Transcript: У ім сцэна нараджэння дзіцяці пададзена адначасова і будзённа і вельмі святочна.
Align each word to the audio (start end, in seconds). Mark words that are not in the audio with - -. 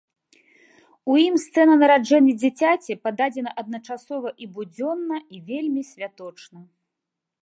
У 1.11 1.17
ім 1.25 1.35
сцэна 1.43 1.73
нараджэння 1.81 2.31
дзіцяці 2.41 2.97
пададзена 3.07 3.51
адначасова 3.63 4.29
і 4.45 4.49
будзённа 4.55 5.17
і 5.37 5.43
вельмі 5.51 5.81
святочна. 5.91 6.59